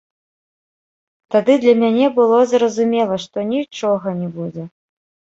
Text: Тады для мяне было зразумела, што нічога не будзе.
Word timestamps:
Тады 1.33 1.57
для 1.65 1.73
мяне 1.81 2.07
было 2.19 2.39
зразумела, 2.53 3.15
што 3.25 3.37
нічога 3.51 4.07
не 4.23 4.29
будзе. 4.39 4.63